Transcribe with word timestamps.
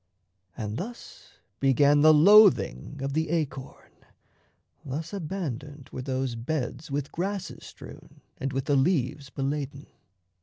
And 0.57 0.77
thus 0.77 1.33
Began 1.59 2.01
the 2.01 2.11
loathing 2.11 2.97
of 3.03 3.13
the 3.13 3.29
acorn; 3.29 3.91
thus 4.83 5.13
Abandoned 5.13 5.89
were 5.91 6.01
those 6.01 6.33
beds 6.33 6.89
with 6.89 7.11
grasses 7.11 7.63
strewn 7.67 8.21
And 8.39 8.51
with 8.51 8.65
the 8.65 8.75
leaves 8.75 9.29
beladen. 9.29 9.85